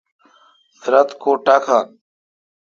درا 0.81 1.01
تہ 1.07 1.15
کو 1.21 1.31
ٹاکان۔ 1.45 1.87